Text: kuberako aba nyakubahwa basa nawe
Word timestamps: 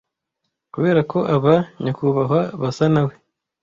kuberako 0.73 1.19
aba 1.35 1.53
nyakubahwa 1.83 2.39
basa 2.61 2.85
nawe 2.93 3.13